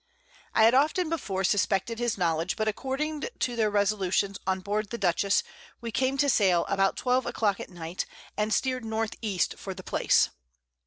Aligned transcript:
I 0.55 0.63
had 0.63 0.73
often 0.73 1.09
before 1.09 1.43
suspected 1.43 1.99
his 1.99 2.17
Knowledge, 2.17 2.55
but 2.55 2.67
according 2.67 3.21
to 3.37 3.55
their 3.55 3.69
Resolutions 3.69 4.39
on 4.47 4.59
board 4.61 4.89
the 4.89 4.97
Dutchess 4.97 5.43
we 5.79 5.91
came 5.91 6.17
to 6.17 6.27
sail 6.27 6.65
about 6.67 6.97
12 6.97 7.27
a 7.27 7.31
Clock 7.33 7.59
at 7.59 7.69
Night, 7.69 8.07
and 8.35 8.51
steer'd 8.51 8.83
N. 8.83 9.09
E. 9.21 9.37
for 9.55 9.75
the 9.75 9.83
Place. 9.83 10.31